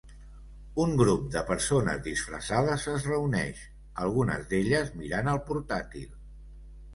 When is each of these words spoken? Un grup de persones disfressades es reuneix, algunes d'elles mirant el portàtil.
Un 0.83 0.93
grup 1.01 1.25
de 1.35 1.43
persones 1.49 2.01
disfressades 2.07 2.85
es 2.93 3.05
reuneix, 3.09 3.61
algunes 4.07 4.49
d'elles 4.55 4.91
mirant 5.03 5.31
el 5.37 5.43
portàtil. 5.53 6.11